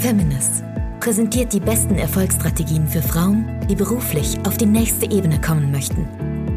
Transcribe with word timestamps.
Feminist 0.00 0.64
präsentiert 0.98 1.52
die 1.52 1.60
besten 1.60 1.96
Erfolgsstrategien 1.96 2.88
für 2.88 3.02
Frauen, 3.02 3.46
die 3.68 3.74
beruflich 3.74 4.38
auf 4.46 4.56
die 4.56 4.64
nächste 4.64 5.04
Ebene 5.10 5.38
kommen 5.38 5.70
möchten. 5.70 6.08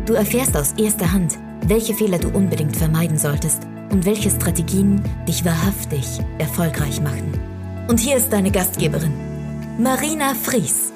Du 0.05 0.13
erfährst 0.13 0.55
aus 0.55 0.71
erster 0.77 1.11
Hand, 1.11 1.37
welche 1.67 1.93
Fehler 1.93 2.19
du 2.19 2.29
unbedingt 2.29 2.77
vermeiden 2.77 3.17
solltest 3.17 3.67
und 3.91 4.05
welche 4.05 4.29
Strategien 4.29 5.03
dich 5.27 5.43
wahrhaftig 5.43 6.21
erfolgreich 6.37 7.01
machen. 7.01 7.37
Und 7.89 7.99
hier 7.99 8.15
ist 8.15 8.31
deine 8.31 8.49
Gastgeberin, 8.49 9.13
Marina 9.77 10.35
Fries. 10.35 10.93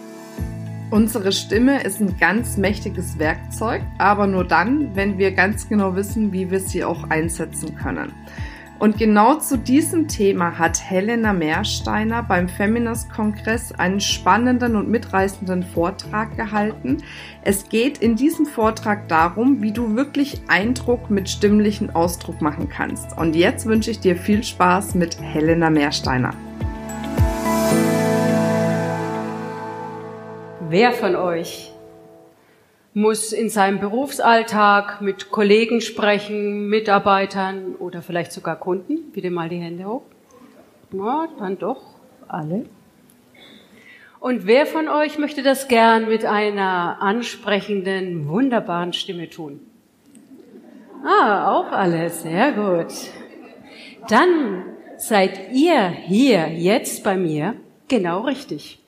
Unsere 0.89 1.34
Stimme 1.34 1.84
ist 1.84 2.00
ein 2.00 2.16
ganz 2.18 2.55
mächtiges 2.55 3.20
Werkzeug, 3.20 3.82
aber 3.98 4.25
nur 4.25 4.45
dann, 4.45 4.95
wenn 4.95 5.18
wir 5.18 5.34
ganz 5.34 5.68
genau 5.68 5.95
wissen, 5.98 6.32
wie 6.32 6.50
wir 6.50 6.61
sie 6.61 6.86
auch 6.86 7.09
einsetzen 7.09 7.75
können. 7.75 8.14
Und 8.80 9.00
genau 9.00 9.39
zu 9.39 9.57
diesem 9.57 10.07
Thema 10.07 10.59
hat 10.59 10.80
Helena 10.80 11.34
Meersteiner 11.34 12.21
beim 12.21 12.48
Feminist-Kongress 12.48 13.72
einen 13.72 13.99
spannenden 13.99 14.76
und 14.76 14.88
mitreißenden 14.88 15.63
Vortrag 15.63 16.35
gehalten. 16.38 16.98
Es 17.41 17.70
geht 17.70 17.98
in 17.98 18.16
diesem 18.16 18.45
Vortrag 18.45 19.08
darum, 19.08 19.63
wie 19.63 19.71
du 19.71 19.95
wirklich 19.95 20.41
Eindruck 20.48 21.09
mit 21.09 21.27
stimmlichen 21.27 21.95
Ausdruck 21.95 22.40
machen 22.40 22.70
kannst. 22.70 23.18
Und 23.18 23.35
jetzt 23.35 23.66
wünsche 23.66 23.90
ich 23.90 23.99
dir 23.99 24.16
viel 24.16 24.44
Spaß 24.44 24.94
mit 24.94 25.20
Helena 25.20 25.71
Meersteiner. 25.71 26.35
Wer 30.70 30.91
von 30.91 31.16
euch 31.16 31.71
muss 32.97 33.31
in 33.31 33.47
seinem 33.47 33.79
Berufsalltag 33.79 35.01
mit 35.01 35.29
Kollegen 35.29 35.81
sprechen, 35.81 36.67
Mitarbeitern 36.67 37.75
oder 37.75 38.01
vielleicht 38.01 38.31
sogar 38.31 38.55
Kunden. 38.55 39.11
Bitte 39.11 39.29
mal 39.29 39.49
die 39.49 39.59
Hände 39.59 39.85
hoch. 39.85 40.01
Ja, 40.91 41.27
dann 41.37 41.59
doch 41.59 41.79
alle. 42.27 42.65
Und 44.20 44.47
wer 44.47 44.65
von 44.65 44.87
euch 44.87 45.20
möchte 45.20 45.43
das 45.43 45.67
gern 45.67 46.09
mit 46.09 46.26
einer 46.26 46.98
ansprechenden, 46.99 48.27
wunderbaren 48.27 48.93
Stimme 48.93 49.29
tun? 49.29 49.59
Ah, 51.05 51.51
auch 51.51 51.71
alle. 51.71 52.09
Sehr 52.09 52.51
gut. 52.51 52.91
Dann 54.09 54.63
seid 54.98 55.51
ihr 55.54 55.87
hier 55.89 56.48
jetzt 56.48 57.04
bei 57.04 57.15
mir 57.15 57.54
genau 57.87 58.21
richtig. 58.21 58.79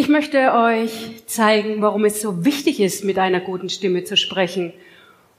Ich 0.00 0.08
möchte 0.08 0.54
euch 0.54 1.26
zeigen, 1.26 1.82
warum 1.82 2.04
es 2.04 2.22
so 2.22 2.44
wichtig 2.44 2.78
ist, 2.78 3.02
mit 3.02 3.18
einer 3.18 3.40
guten 3.40 3.68
Stimme 3.68 4.04
zu 4.04 4.16
sprechen. 4.16 4.72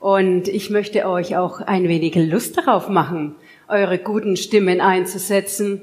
Und 0.01 0.49
ich 0.49 0.69
möchte 0.69 1.07
euch 1.07 1.37
auch 1.37 1.61
ein 1.61 1.87
wenig 1.87 2.15
Lust 2.15 2.57
darauf 2.57 2.89
machen, 2.89 3.37
eure 3.69 3.97
guten 3.97 4.35
Stimmen 4.35 4.81
einzusetzen 4.81 5.79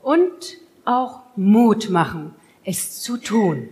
und 0.00 0.56
auch 0.86 1.20
Mut 1.36 1.90
machen, 1.90 2.34
es 2.64 3.02
zu 3.02 3.18
tun. 3.18 3.68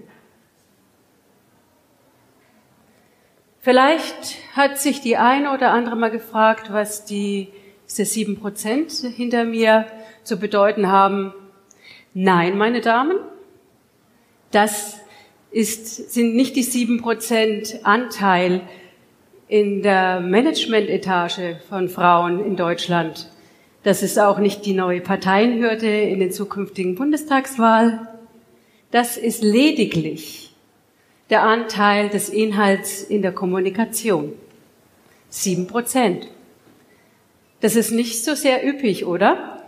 Vielleicht 3.61 4.37
hat 4.53 4.79
sich 4.79 5.01
die 5.01 5.17
eine 5.17 5.55
oder 5.55 5.71
andere 5.71 5.97
mal 5.97 6.11
gefragt, 6.11 6.71
was 6.71 7.07
die, 7.07 7.49
sieben 7.87 8.39
Prozent 8.39 8.93
hinter 8.93 9.45
mir 9.45 9.87
zu 10.25 10.39
bedeuten 10.39 10.89
haben. 10.89 11.33
Nein, 12.13 12.59
meine 12.59 12.83
Damen, 12.83 13.17
das 14.51 14.99
ist, 15.51 16.13
sind 16.13 16.37
nicht 16.37 16.57
die 16.57 16.63
sieben 16.63 17.01
Prozent 17.01 17.81
Anteil 17.83 18.61
in 19.49 19.83
der 19.83 20.21
Managementetage 20.21 21.61
von 21.69 21.89
Frauen 21.89 22.45
in 22.45 22.57
Deutschland. 22.57 23.31
Das 23.85 24.03
ist 24.03 24.19
auch 24.19 24.39
nicht 24.39 24.67
die 24.67 24.75
neue 24.75 25.01
Parteienhürde 25.01 26.01
in 26.01 26.19
den 26.19 26.33
zukünftigen 26.33 26.97
Bundestagswahl. 26.97 28.09
Das 28.91 29.17
ist 29.17 29.43
lediglich 29.43 30.55
der 31.31 31.43
Anteil 31.43 32.09
des 32.09 32.29
Inhalts 32.29 33.03
in 33.03 33.23
der 33.23 33.33
Kommunikation. 33.33 34.33
Sieben 35.29 35.67
Prozent. 35.67 36.29
Das 37.61 37.77
ist 37.77 37.91
nicht 37.91 38.25
so 38.25 38.35
sehr 38.35 38.67
üppig, 38.67 39.07
oder? 39.07 39.63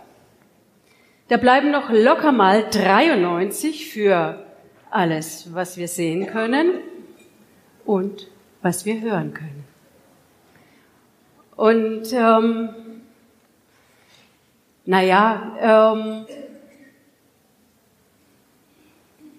Da 1.29 1.37
bleiben 1.37 1.71
noch 1.71 1.89
locker 1.89 2.31
mal 2.31 2.65
93 2.69 3.89
für 3.89 4.45
alles, 4.91 5.53
was 5.53 5.77
wir 5.77 5.87
sehen 5.87 6.27
können 6.27 6.71
und 7.85 8.27
was 8.61 8.85
wir 8.85 9.01
hören 9.01 9.33
können. 9.33 9.63
Und 11.55 12.13
ähm, 12.13 12.69
naja, 14.85 15.57
ähm, 15.59 16.25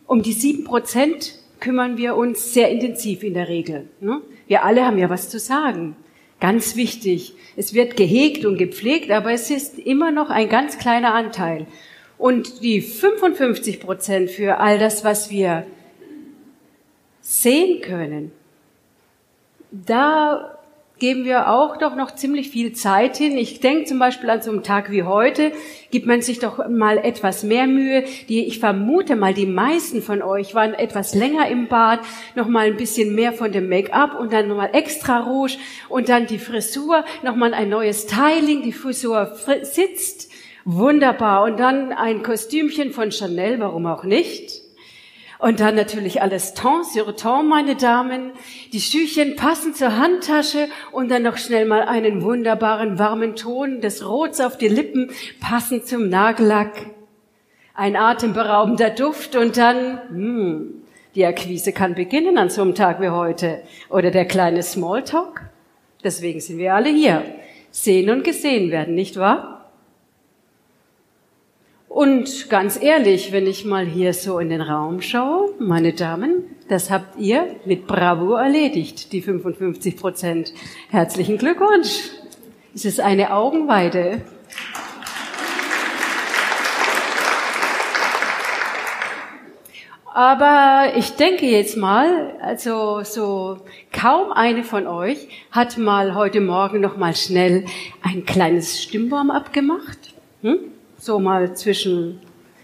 um 0.06 0.22
die 0.22 0.32
sieben 0.32 0.64
Prozent 0.64 1.34
kümmern 1.60 1.96
wir 1.96 2.16
uns 2.16 2.52
sehr 2.52 2.70
intensiv 2.70 3.22
in 3.22 3.34
der 3.34 3.48
Regel. 3.48 3.88
Ne? 4.00 4.20
Wir 4.46 4.64
alle 4.64 4.84
haben 4.84 4.98
ja 4.98 5.08
was 5.08 5.28
zu 5.28 5.38
sagen. 5.38 5.96
Ganz 6.40 6.74
wichtig. 6.74 7.34
Es 7.56 7.74
wird 7.74 7.96
gehegt 7.96 8.44
und 8.44 8.56
gepflegt, 8.56 9.10
aber 9.10 9.32
es 9.32 9.50
ist 9.50 9.78
immer 9.78 10.10
noch 10.10 10.30
ein 10.30 10.48
ganz 10.48 10.78
kleiner 10.78 11.14
Anteil. 11.14 11.66
Und 12.20 12.62
die 12.62 12.82
55 12.82 13.80
Prozent 13.80 14.30
für 14.30 14.58
all 14.58 14.78
das, 14.78 15.04
was 15.04 15.30
wir 15.30 15.64
sehen 17.22 17.80
können, 17.80 18.30
da 19.70 20.58
geben 20.98 21.24
wir 21.24 21.48
auch 21.48 21.78
doch 21.78 21.96
noch 21.96 22.14
ziemlich 22.14 22.50
viel 22.50 22.74
Zeit 22.74 23.16
hin. 23.16 23.38
Ich 23.38 23.60
denke 23.60 23.84
zum 23.86 23.98
Beispiel 23.98 24.28
an 24.28 24.42
so 24.42 24.50
einen 24.50 24.62
Tag 24.62 24.90
wie 24.90 25.04
heute, 25.04 25.52
gibt 25.90 26.04
man 26.04 26.20
sich 26.20 26.40
doch 26.40 26.68
mal 26.68 26.98
etwas 26.98 27.42
mehr 27.42 27.66
Mühe. 27.66 28.04
Die, 28.28 28.44
ich 28.44 28.58
vermute 28.58 29.16
mal, 29.16 29.32
die 29.32 29.46
meisten 29.46 30.02
von 30.02 30.20
euch 30.20 30.54
waren 30.54 30.74
etwas 30.74 31.14
länger 31.14 31.48
im 31.48 31.68
Bad, 31.68 32.00
noch 32.34 32.48
mal 32.48 32.66
ein 32.66 32.76
bisschen 32.76 33.14
mehr 33.14 33.32
von 33.32 33.50
dem 33.50 33.70
Make-up 33.70 34.20
und 34.20 34.30
dann 34.30 34.46
noch 34.46 34.56
mal 34.56 34.74
extra 34.74 35.20
Rouge 35.20 35.56
und 35.88 36.10
dann 36.10 36.26
die 36.26 36.38
Frisur, 36.38 37.02
noch 37.22 37.34
mal 37.34 37.54
ein 37.54 37.70
neues 37.70 38.02
Styling, 38.02 38.60
die 38.60 38.74
Frisur 38.74 39.38
sitzt 39.62 40.29
Wunderbar. 40.72 41.42
Und 41.42 41.58
dann 41.58 41.92
ein 41.92 42.22
Kostümchen 42.22 42.92
von 42.92 43.10
Chanel, 43.10 43.58
warum 43.58 43.86
auch 43.86 44.04
nicht? 44.04 44.62
Und 45.40 45.58
dann 45.58 45.74
natürlich 45.74 46.22
alles 46.22 46.54
Temps 46.54 46.92
sur 46.92 47.16
Temps, 47.16 47.48
meine 47.48 47.74
Damen. 47.74 48.30
Die 48.72 48.80
Schüchen 48.80 49.34
passen 49.34 49.74
zur 49.74 49.96
Handtasche 49.96 50.68
und 50.92 51.10
dann 51.10 51.24
noch 51.24 51.38
schnell 51.38 51.64
mal 51.64 51.82
einen 51.82 52.22
wunderbaren 52.22 53.00
warmen 53.00 53.34
Ton 53.34 53.80
des 53.80 54.06
Rots 54.06 54.40
auf 54.40 54.58
die 54.58 54.68
Lippen, 54.68 55.10
passend 55.40 55.86
zum 55.86 56.08
Nagellack. 56.08 56.86
Ein 57.74 57.96
atemberaubender 57.96 58.90
Duft 58.90 59.34
und 59.34 59.56
dann, 59.56 60.00
hm, 60.10 60.82
die 61.16 61.26
Akquise 61.26 61.72
kann 61.72 61.96
beginnen 61.96 62.38
an 62.38 62.48
so 62.48 62.62
einem 62.62 62.76
Tag 62.76 63.00
wie 63.00 63.08
heute. 63.08 63.62
Oder 63.88 64.12
der 64.12 64.26
kleine 64.26 64.62
Smalltalk. 64.62 65.50
Deswegen 66.04 66.38
sind 66.38 66.58
wir 66.58 66.74
alle 66.74 66.90
hier. 66.90 67.24
Sehen 67.72 68.08
und 68.10 68.22
gesehen 68.22 68.70
werden, 68.70 68.94
nicht 68.94 69.16
wahr? 69.16 69.59
Und 72.00 72.48
ganz 72.48 72.82
ehrlich, 72.82 73.30
wenn 73.30 73.46
ich 73.46 73.66
mal 73.66 73.84
hier 73.84 74.14
so 74.14 74.38
in 74.38 74.48
den 74.48 74.62
Raum 74.62 75.02
schaue, 75.02 75.52
meine 75.58 75.92
Damen, 75.92 76.44
das 76.66 76.90
habt 76.90 77.18
ihr 77.18 77.56
mit 77.66 77.86
Bravo 77.86 78.36
erledigt, 78.36 79.12
die 79.12 79.20
55 79.20 79.98
Prozent. 79.98 80.54
Herzlichen 80.88 81.36
Glückwunsch. 81.36 82.08
Es 82.74 82.86
ist 82.86 83.00
eine 83.00 83.34
Augenweide. 83.34 84.22
Aber 90.14 90.94
ich 90.96 91.16
denke 91.16 91.44
jetzt 91.44 91.76
mal, 91.76 92.34
also 92.40 93.02
so 93.02 93.58
kaum 93.92 94.32
eine 94.32 94.64
von 94.64 94.86
euch 94.86 95.28
hat 95.50 95.76
mal 95.76 96.14
heute 96.14 96.40
Morgen 96.40 96.80
noch 96.80 96.96
mal 96.96 97.14
schnell 97.14 97.66
ein 98.00 98.24
kleines 98.24 98.82
Stimmbaum 98.82 99.30
abgemacht. 99.30 100.14
Hm? 100.40 100.60
So 101.00 101.18
mal 101.18 101.56
zwischen 101.56 102.20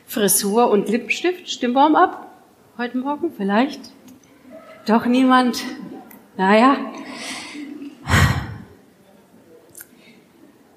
Frisur 0.06 0.70
und 0.70 0.90
Lippenstift, 0.90 1.48
Stimmbaum 1.48 1.96
ab? 1.96 2.30
Heute 2.76 2.98
Morgen 2.98 3.32
vielleicht? 3.34 3.80
Doch 4.84 5.06
niemand? 5.06 5.64
Naja. 6.36 6.76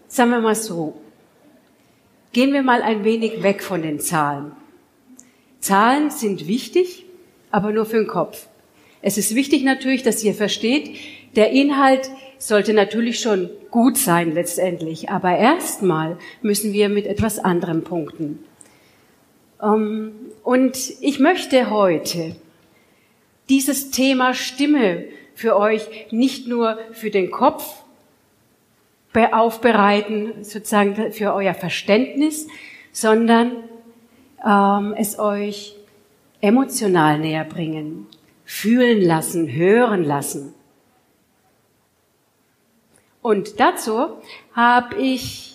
Sagen 0.07 0.31
wir 0.31 0.39
mal 0.39 0.55
so. 0.55 1.01
Gehen 2.31 2.53
wir 2.53 2.63
mal 2.63 2.81
ein 2.81 3.03
wenig 3.03 3.43
weg 3.43 3.61
von 3.61 3.81
den 3.81 3.99
Zahlen. 3.99 4.53
Zahlen 5.59 6.11
sind 6.11 6.47
wichtig, 6.47 7.05
aber 7.51 7.73
nur 7.73 7.85
für 7.85 7.97
den 7.97 8.07
Kopf. 8.07 8.47
Es 9.01 9.17
ist 9.17 9.35
wichtig 9.35 9.63
natürlich, 9.63 10.03
dass 10.03 10.23
ihr 10.23 10.33
versteht, 10.33 10.97
der 11.35 11.51
Inhalt 11.51 12.09
sollte 12.39 12.73
natürlich 12.73 13.19
schon 13.19 13.49
gut 13.69 13.97
sein 13.97 14.33
letztendlich, 14.33 15.09
aber 15.09 15.37
erstmal 15.37 16.17
müssen 16.41 16.73
wir 16.73 16.89
mit 16.89 17.05
etwas 17.05 17.37
anderem 17.37 17.83
punkten. 17.83 18.39
Ähm, 19.61 20.13
und 20.43 20.77
ich 21.01 21.19
möchte 21.19 21.69
heute 21.69 22.35
dieses 23.49 23.91
Thema 23.91 24.33
Stimme 24.33 25.05
für 25.35 25.57
euch 25.57 25.87
nicht 26.11 26.47
nur 26.47 26.79
für 26.93 27.11
den 27.11 27.29
Kopf 27.29 27.83
aufbereiten, 29.31 30.43
sozusagen 30.43 31.11
für 31.11 31.33
euer 31.33 31.53
Verständnis, 31.53 32.47
sondern 32.93 33.51
ähm, 34.45 34.93
es 34.97 35.19
euch 35.19 35.75
emotional 36.39 37.19
näher 37.19 37.43
bringen, 37.43 38.07
fühlen 38.45 39.01
lassen, 39.01 39.51
hören 39.51 40.05
lassen. 40.05 40.53
Und 43.29 43.59
dazu 43.59 44.17
habe 44.53 44.95
ich 44.99 45.53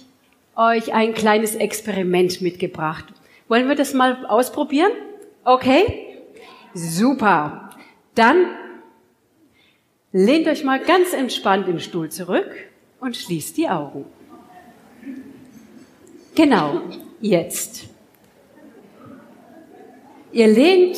euch 0.54 0.94
ein 0.94 1.12
kleines 1.12 1.56
Experiment 1.56 2.40
mitgebracht. 2.40 3.04
Wollen 3.48 3.66
wir 3.66 3.74
das 3.74 3.94
mal 3.94 4.26
ausprobieren? 4.26 4.92
Okay? 5.42 6.20
Super. 6.72 7.70
Dann 8.14 8.46
lehnt 10.12 10.46
euch 10.46 10.62
mal 10.62 10.78
ganz 10.78 11.14
entspannt 11.14 11.66
im 11.66 11.80
Stuhl 11.80 12.10
zurück 12.10 12.48
und 13.00 13.16
schließt 13.16 13.56
die 13.56 13.68
Augen. 13.68 14.04
Genau, 16.36 16.80
jetzt. 17.20 17.88
Ihr 20.30 20.46
lehnt 20.46 20.96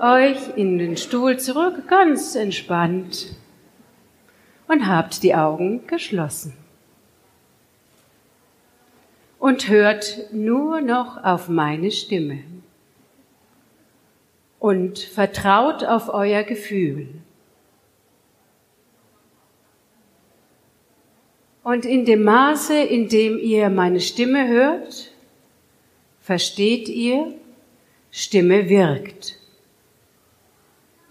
euch 0.00 0.56
in 0.56 0.78
den 0.78 0.96
Stuhl 0.96 1.38
zurück, 1.38 1.86
ganz 1.86 2.34
entspannt 2.34 3.37
und 4.68 4.86
habt 4.86 5.22
die 5.22 5.34
Augen 5.34 5.86
geschlossen. 5.86 6.52
Und 9.38 9.68
hört 9.68 10.32
nur 10.32 10.80
noch 10.80 11.24
auf 11.24 11.48
meine 11.48 11.90
Stimme. 11.90 12.40
Und 14.58 14.98
vertraut 14.98 15.84
auf 15.84 16.08
euer 16.08 16.42
Gefühl. 16.42 17.08
Und 21.62 21.84
in 21.84 22.04
dem 22.04 22.24
Maße, 22.24 22.74
in 22.74 23.08
dem 23.08 23.38
ihr 23.38 23.68
meine 23.68 24.00
Stimme 24.00 24.48
hört, 24.48 25.12
versteht 26.20 26.88
ihr, 26.88 27.34
Stimme 28.10 28.68
wirkt. 28.68 29.38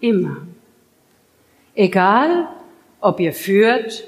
Immer. 0.00 0.46
Egal, 1.74 2.48
ob 3.00 3.20
ihr 3.20 3.32
führt 3.32 4.04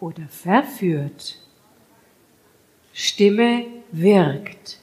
oder 0.00 0.26
verführt. 0.28 1.38
Stimme 2.92 3.66
wirkt. 3.92 4.78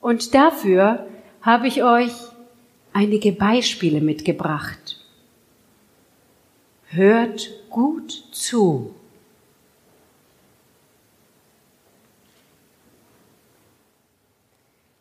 Und 0.00 0.34
dafür 0.34 1.06
habe 1.42 1.68
ich 1.68 1.82
euch 1.82 2.12
einige 2.92 3.32
Beispiele 3.32 4.00
mitgebracht. 4.00 4.98
Hört 6.88 7.50
gut 7.70 8.10
zu. 8.32 8.94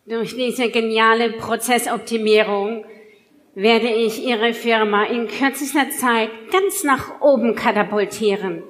Durch 0.06 0.36
diese 0.36 0.70
geniale 0.70 1.32
Prozessoptimierung 1.34 2.86
werde 3.54 3.90
ich 3.90 4.26
Ihre 4.26 4.54
Firma 4.54 5.04
in 5.06 5.28
kürzester 5.28 5.90
Zeit 5.90 6.30
ganz 6.52 6.84
nach 6.84 7.22
oben 7.22 7.56
katapultieren. 7.56 8.64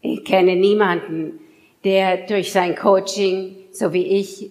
Ich 0.00 0.22
kenne 0.24 0.54
niemanden, 0.54 1.40
der 1.82 2.26
durch 2.26 2.52
sein 2.52 2.76
Coaching, 2.76 3.56
so 3.72 3.92
wie 3.92 4.06
ich, 4.18 4.50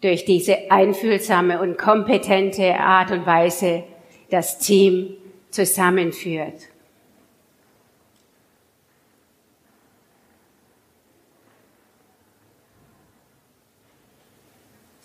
durch 0.00 0.24
diese 0.24 0.70
einfühlsame 0.70 1.60
und 1.60 1.76
kompetente 1.76 2.78
Art 2.78 3.10
und 3.10 3.26
Weise 3.26 3.82
das 4.30 4.58
Team 4.58 5.16
zusammenführt. 5.50 6.68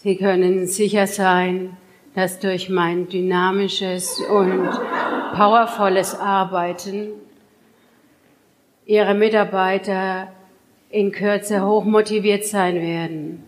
Sie 0.03 0.17
können 0.17 0.67
sicher 0.67 1.07
sein, 1.07 1.77
dass 2.13 2.39
durch 2.39 2.67
mein 2.69 3.07
dynamisches 3.07 4.19
und 4.19 4.69
powervolles 5.33 6.13
Arbeiten 6.13 7.13
Ihre 8.85 9.13
Mitarbeiter 9.13 10.33
in 10.89 11.13
Kürze 11.13 11.65
hochmotiviert 11.65 12.43
sein 12.43 12.81
werden. 12.81 13.43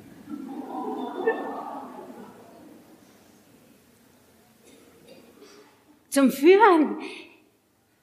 Zum 6.09 6.31
Führen 6.31 6.99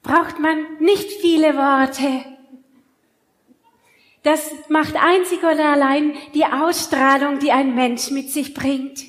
braucht 0.03 0.39
man 0.39 0.77
nicht 0.79 1.09
viele 1.09 1.55
Worte. 1.55 2.32
Das 4.23 4.51
macht 4.69 4.95
einzig 4.95 5.39
oder 5.39 5.73
allein 5.73 6.13
die 6.33 6.45
Ausstrahlung, 6.45 7.39
die 7.39 7.51
ein 7.51 7.75
Mensch 7.75 8.09
mit 8.09 8.29
sich 8.29 8.53
bringt. 8.53 9.03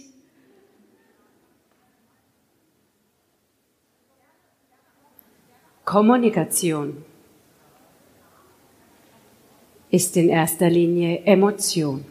Kommunikation 5.85 7.05
ist 9.91 10.17
in 10.17 10.29
erster 10.29 10.69
Linie 10.69 11.23
Emotion. 11.25 12.05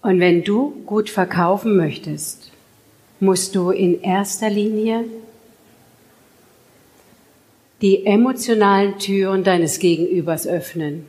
Und 0.00 0.18
wenn 0.18 0.42
du 0.42 0.70
gut 0.86 1.10
verkaufen 1.10 1.76
möchtest, 1.76 2.50
musst 3.20 3.54
du 3.54 3.70
in 3.70 4.00
erster 4.00 4.48
Linie 4.48 5.04
die 7.82 8.06
emotionalen 8.06 8.98
Türen 8.98 9.42
deines 9.42 9.80
Gegenübers 9.80 10.46
öffnen. 10.46 11.06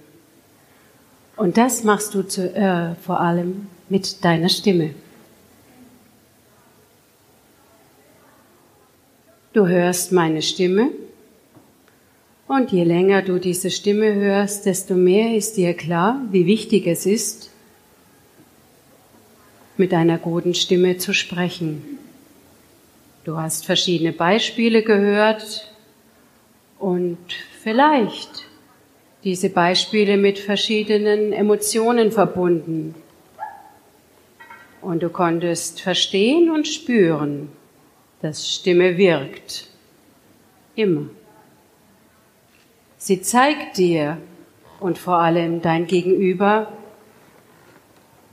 Und 1.36 1.58
das 1.58 1.84
machst 1.84 2.16
du 2.16 2.24
zu, 2.24 2.54
äh, 2.56 2.96
vor 2.96 3.20
allem 3.20 3.68
mit 3.90 4.24
deiner 4.26 4.50
Stimme. 4.50 4.96
Du 9.54 9.68
hörst 9.68 10.12
meine 10.12 10.42
Stimme 10.42 10.90
und 12.48 12.72
je 12.72 12.84
länger 12.84 13.22
du 13.22 13.40
diese 13.40 13.70
Stimme 13.70 14.16
hörst, 14.16 14.66
desto 14.66 14.96
mehr 14.96 15.36
ist 15.36 15.58
dir 15.58 15.76
klar, 15.76 16.20
wie 16.32 16.48
wichtig 16.48 16.88
es 16.88 17.06
ist, 17.06 17.52
mit 19.78 19.94
einer 19.94 20.18
guten 20.18 20.56
Stimme 20.56 20.98
zu 20.98 21.14
sprechen. 21.14 22.00
Du 23.26 23.38
hast 23.38 23.66
verschiedene 23.66 24.12
Beispiele 24.12 24.82
gehört, 24.82 25.73
und 26.84 27.18
vielleicht 27.62 28.46
diese 29.24 29.50
Beispiele 29.50 30.18
mit 30.18 30.38
verschiedenen 30.38 31.32
Emotionen 31.32 32.12
verbunden. 32.12 32.94
Und 34.82 35.02
du 35.02 35.10
konntest 35.10 35.80
verstehen 35.80 36.52
und 36.52 36.68
spüren, 36.68 37.48
dass 38.22 38.54
Stimme 38.54 38.98
wirkt. 38.98 39.70
Immer. 40.76 41.06
Sie 42.98 43.22
zeigt 43.22 43.78
dir 43.78 44.18
und 44.82 44.98
vor 44.98 45.20
allem 45.20 45.62
dein 45.62 45.88
Gegenüber, 45.88 46.74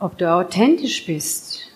ob 0.01 0.19
du 0.19 0.29
authentisch 0.29 1.07
bist, 1.07 1.71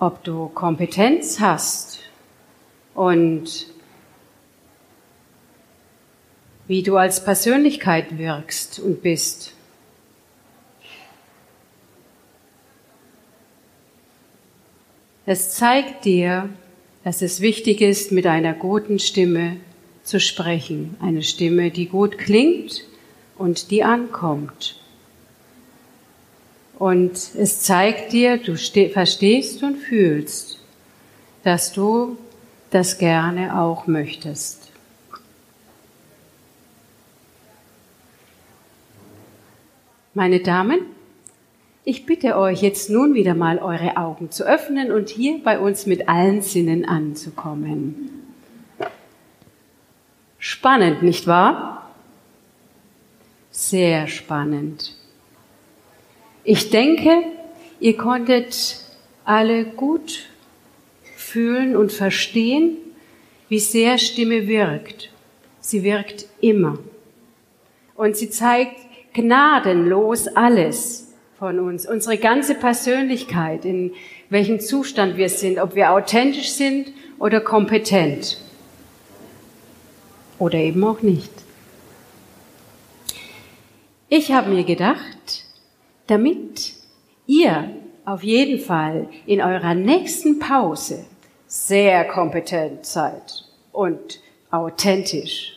ob 0.00 0.24
du 0.24 0.48
Kompetenz 0.48 1.38
hast 1.38 2.00
und 2.96 3.66
wie 6.66 6.82
du 6.82 6.96
als 6.96 7.22
Persönlichkeit 7.22 8.18
wirkst 8.18 8.80
und 8.80 9.02
bist. 9.02 9.52
Es 15.26 15.50
zeigt 15.50 16.04
dir, 16.04 16.48
dass 17.04 17.22
es 17.22 17.40
wichtig 17.40 17.80
ist, 17.80 18.10
mit 18.12 18.26
einer 18.26 18.54
guten 18.54 18.98
Stimme 18.98 19.58
zu 20.02 20.18
sprechen. 20.18 20.96
Eine 21.00 21.22
Stimme, 21.22 21.70
die 21.70 21.86
gut 21.86 22.18
klingt 22.18 22.84
und 23.36 23.70
die 23.70 23.84
ankommt. 23.84 24.80
Und 26.78 27.12
es 27.12 27.60
zeigt 27.60 28.12
dir, 28.12 28.38
du 28.38 28.56
verstehst 28.56 29.62
und 29.62 29.76
fühlst, 29.76 30.58
dass 31.42 31.72
du 31.72 32.16
das 32.70 32.98
gerne 32.98 33.60
auch 33.60 33.86
möchtest. 33.86 34.70
Meine 40.14 40.40
Damen, 40.40 40.80
ich 41.84 42.06
bitte 42.06 42.36
euch 42.36 42.62
jetzt 42.62 42.90
nun 42.90 43.14
wieder 43.14 43.34
mal 43.34 43.58
eure 43.58 43.96
Augen 43.96 44.30
zu 44.30 44.44
öffnen 44.44 44.90
und 44.90 45.10
hier 45.10 45.42
bei 45.44 45.58
uns 45.58 45.86
mit 45.86 46.08
allen 46.08 46.42
Sinnen 46.42 46.84
anzukommen. 46.84 48.10
Spannend, 50.38 51.02
nicht 51.02 51.26
wahr? 51.26 51.90
Sehr 53.50 54.06
spannend. 54.06 54.96
Ich 56.44 56.70
denke, 56.70 57.22
ihr 57.78 57.96
konntet 57.96 58.80
alle 59.24 59.64
gut 59.64 60.28
fühlen 61.36 61.76
und 61.76 61.92
verstehen, 61.92 62.78
wie 63.50 63.58
sehr 63.58 63.98
Stimme 63.98 64.48
wirkt. 64.48 65.10
Sie 65.60 65.82
wirkt 65.82 66.24
immer. 66.40 66.78
Und 67.94 68.16
sie 68.16 68.30
zeigt 68.30 68.78
gnadenlos 69.12 70.28
alles 70.28 71.12
von 71.38 71.60
uns, 71.60 71.86
unsere 71.86 72.16
ganze 72.16 72.54
Persönlichkeit, 72.54 73.66
in 73.66 73.92
welchem 74.30 74.60
Zustand 74.60 75.18
wir 75.18 75.28
sind, 75.28 75.58
ob 75.58 75.74
wir 75.74 75.92
authentisch 75.92 76.52
sind 76.52 76.94
oder 77.18 77.42
kompetent. 77.42 78.38
Oder 80.38 80.56
eben 80.56 80.82
auch 80.84 81.02
nicht. 81.02 81.32
Ich 84.08 84.32
habe 84.32 84.48
mir 84.48 84.64
gedacht, 84.64 85.44
damit 86.06 86.72
ihr 87.26 87.72
auf 88.06 88.22
jeden 88.22 88.58
Fall 88.58 89.10
in 89.26 89.42
eurer 89.42 89.74
nächsten 89.74 90.38
Pause 90.38 91.04
sehr 91.46 92.04
kompetent 92.04 92.86
seid 92.86 93.44
und 93.72 94.20
authentisch 94.50 95.52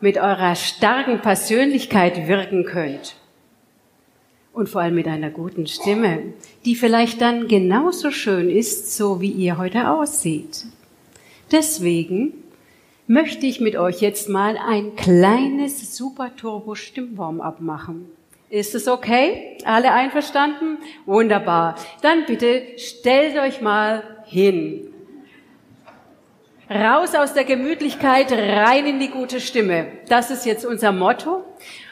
mit 0.00 0.16
eurer 0.16 0.54
starken 0.54 1.20
Persönlichkeit 1.20 2.26
wirken 2.26 2.64
könnt 2.64 3.16
und 4.52 4.68
vor 4.68 4.80
allem 4.80 4.94
mit 4.94 5.06
einer 5.06 5.30
guten 5.30 5.66
Stimme, 5.66 6.34
die 6.64 6.74
vielleicht 6.74 7.20
dann 7.20 7.48
genauso 7.48 8.10
schön 8.10 8.50
ist, 8.50 8.96
so 8.96 9.20
wie 9.20 9.30
ihr 9.30 9.58
heute 9.58 9.90
aussieht. 9.90 10.64
Deswegen 11.52 12.32
möchte 13.06 13.46
ich 13.46 13.60
mit 13.60 13.76
euch 13.76 14.00
jetzt 14.00 14.28
mal 14.28 14.56
ein 14.56 14.96
kleines 14.96 15.96
Super 15.96 16.34
Turbo 16.36 16.74
Stimmwarm-up 16.74 17.60
machen. 17.60 18.10
Ist 18.50 18.74
es 18.74 18.88
okay? 18.88 19.58
Alle 19.64 19.92
einverstanden? 19.92 20.78
Wunderbar. 21.06 21.76
Dann 22.02 22.26
bitte 22.26 22.62
stellt 22.76 23.38
euch 23.38 23.60
mal 23.60 24.02
hin. 24.26 24.88
Raus 26.72 27.16
aus 27.16 27.34
der 27.34 27.42
Gemütlichkeit, 27.42 28.30
rein 28.30 28.86
in 28.86 29.00
die 29.00 29.08
gute 29.08 29.40
Stimme. 29.40 29.88
Das 30.08 30.30
ist 30.30 30.46
jetzt 30.46 30.64
unser 30.64 30.92
Motto. 30.92 31.42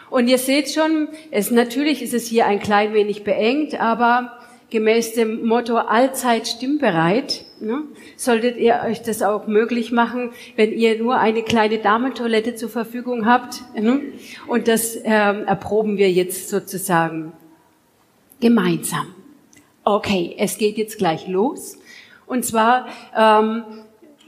Und 0.08 0.28
ihr 0.28 0.38
seht 0.38 0.70
schon, 0.70 1.08
es, 1.32 1.50
natürlich 1.50 2.00
ist 2.00 2.14
es 2.14 2.28
hier 2.28 2.46
ein 2.46 2.60
klein 2.60 2.94
wenig 2.94 3.24
beengt, 3.24 3.80
aber 3.80 4.38
gemäß 4.70 5.14
dem 5.14 5.44
Motto 5.44 5.78
allzeit 5.78 6.46
stimmbereit, 6.46 7.44
ne, 7.58 7.82
solltet 8.16 8.56
ihr 8.56 8.82
euch 8.86 9.02
das 9.02 9.20
auch 9.20 9.48
möglich 9.48 9.90
machen, 9.90 10.30
wenn 10.54 10.72
ihr 10.72 11.02
nur 11.02 11.16
eine 11.18 11.42
kleine 11.42 11.78
Damentoilette 11.78 12.54
zur 12.54 12.68
Verfügung 12.68 13.26
habt. 13.26 13.60
Ne, 13.74 14.00
und 14.46 14.68
das 14.68 14.96
ähm, 15.02 15.44
erproben 15.44 15.96
wir 15.96 16.12
jetzt 16.12 16.50
sozusagen 16.50 17.32
gemeinsam. 18.38 19.12
Okay, 19.82 20.36
es 20.38 20.56
geht 20.56 20.78
jetzt 20.78 20.98
gleich 20.98 21.26
los. 21.26 21.78
Und 22.26 22.44
zwar 22.44 22.86
ähm, 23.16 23.64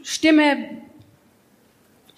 Stimme 0.02 0.56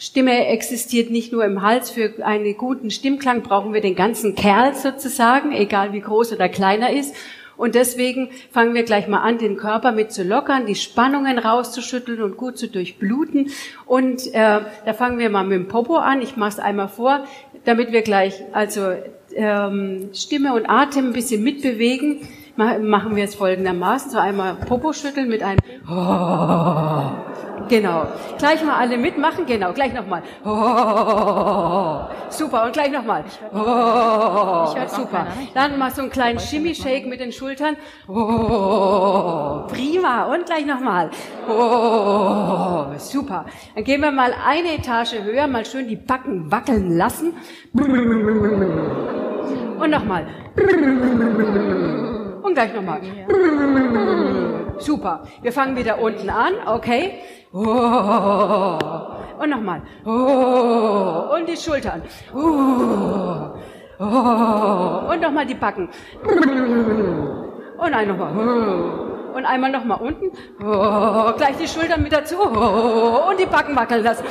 Stimme 0.02 0.48
existiert 0.48 1.12
nicht 1.12 1.32
nur 1.32 1.44
im 1.44 1.62
Hals. 1.62 1.90
Für 1.92 2.26
einen 2.26 2.56
guten 2.56 2.90
Stimmklang 2.90 3.42
brauchen 3.42 3.72
wir 3.72 3.80
den 3.80 3.94
ganzen 3.94 4.34
Kerl 4.34 4.74
sozusagen, 4.74 5.52
egal 5.52 5.92
wie 5.92 6.00
groß 6.00 6.32
oder 6.32 6.48
kleiner 6.48 6.90
ist. 6.92 7.14
Und 7.56 7.76
deswegen 7.76 8.30
fangen 8.50 8.74
wir 8.74 8.82
gleich 8.82 9.06
mal 9.06 9.20
an, 9.20 9.38
den 9.38 9.56
Körper 9.56 9.92
mit 9.92 10.10
zu 10.10 10.24
lockern, 10.24 10.66
die 10.66 10.74
Spannungen 10.74 11.38
rauszuschütteln 11.38 12.20
und 12.20 12.36
gut 12.36 12.58
zu 12.58 12.66
durchbluten. 12.66 13.52
Und 13.86 14.26
äh, 14.34 14.62
da 14.84 14.92
fangen 14.92 15.20
wir 15.20 15.30
mal 15.30 15.44
mit 15.44 15.56
dem 15.56 15.68
Popo 15.68 15.94
an. 15.94 16.20
Ich 16.20 16.36
mache 16.36 16.50
es 16.50 16.58
einmal 16.58 16.88
vor, 16.88 17.24
damit 17.64 17.92
wir 17.92 18.02
gleich 18.02 18.42
also 18.52 18.94
ähm, 19.36 20.10
Stimme 20.12 20.54
und 20.54 20.66
Atem 20.68 21.10
ein 21.10 21.12
bisschen 21.12 21.44
mitbewegen. 21.44 22.26
Machen 22.56 23.16
wir 23.16 23.25
es 23.25 23.35
folgendermaßen. 23.35 24.11
So 24.11 24.18
einmal 24.18 24.54
Popo 24.54 24.92
schütteln 24.92 25.28
mit 25.28 25.42
einem 25.42 25.59
oh. 25.88 27.32
Genau. 27.68 28.06
Gleich 28.38 28.62
mal 28.64 28.76
alle 28.76 28.99
mitmachen. 28.99 29.47
Genau. 29.47 29.73
Gleich 29.73 29.94
nochmal. 29.94 30.23
Oh, 30.44 32.00
super. 32.28 32.66
Und 32.66 32.73
gleich 32.73 32.90
nochmal. 32.90 33.25
Oh, 33.54 34.66
super. 34.88 35.26
Dann 35.54 35.78
mal 35.78 35.90
so 35.90 36.02
einen 36.02 36.11
kleinen 36.11 36.38
Shimmy-Shake 36.38 37.06
mit 37.06 37.21
den 37.21 37.32
Schultern. 37.32 37.76
Oh, 38.09 39.66
prima. 39.68 40.25
Und 40.25 40.44
gleich 40.47 40.66
nochmal. 40.66 41.11
Oh, 41.49 42.87
super. 42.99 43.47
Dann 43.75 43.85
gehen 43.85 44.02
wir 44.02 44.12
mal 44.12 44.35
eine 44.47 44.75
Etage 44.75 45.14
höher, 45.23 45.47
mal 45.47 45.64
schön 45.64 45.88
die 45.88 45.97
Backen 45.97 46.52
wackeln 46.52 46.97
lassen. 46.97 47.35
Und 49.78 49.90
nochmal. 49.90 50.26
Und 52.42 52.54
gleich 52.54 52.75
nochmal. 52.75 53.00
Super. 54.78 55.22
Wir 55.42 55.52
fangen 55.52 55.76
wieder 55.76 56.00
unten 56.00 56.28
an, 56.28 56.54
okay? 56.66 57.20
Oh. 57.52 58.78
Und 59.38 59.50
nochmal. 59.50 59.82
Oh. 60.04 61.34
Und 61.37 61.49
die 61.49 61.56
Schultern. 61.56 62.02
Oh. 62.34 63.50
Und 65.08 65.20
nochmal 65.20 65.46
die 65.46 65.54
Backen. 65.54 65.88
Und 67.78 67.94
ein 67.94 68.08
nochmal. 68.08 68.32
Und 69.34 69.44
einmal 69.46 69.70
nochmal 69.70 70.00
unten. 70.00 70.30
Gleich 70.58 71.56
die 71.61 71.68
Schultern 71.68 72.02
mit 72.02 72.12
dazu. 72.12 72.37
Oh. 72.38 73.30
Und 73.30 73.38
die 73.38 73.46
Backen 73.46 73.76
wackeln 73.76 74.02
lassen. 74.02 74.25